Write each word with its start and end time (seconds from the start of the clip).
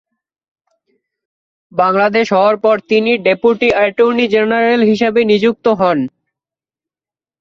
বাংলাদেশ 1.71 2.27
হওয়ার 2.33 2.57
পর 2.63 2.75
তিনি 2.89 3.11
ডেপুটি 3.25 3.67
অ্যাটর্নি 3.73 4.25
জেনারেল 4.35 4.81
হিসেবে 4.89 5.21
নিযুক্ত 5.31 5.65
হন। 5.79 5.99